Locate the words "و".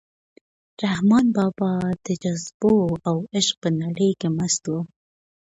4.69-4.73